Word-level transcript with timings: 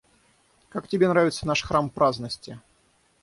Как 0.69 0.87
тебе 0.87 1.07
нравится 1.07 1.45
наш 1.45 1.61
храм 1.61 1.91
праздности? 1.91 2.59